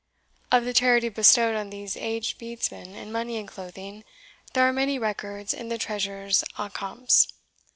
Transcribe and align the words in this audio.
Of 0.51 0.65
the 0.65 0.73
charity 0.73 1.09
bestowed 1.09 1.55
on 1.55 1.69
these 1.69 1.95
aged 1.95 2.39
Bedesmen 2.39 2.95
in 2.95 3.11
money 3.11 3.37
and 3.37 3.47
clothing, 3.47 4.03
there 4.53 4.67
are 4.67 4.73
many 4.73 4.97
records 4.97 5.53
in 5.53 5.69
the 5.69 5.77
Treasurer's 5.77 6.43
accompts. 6.57 7.27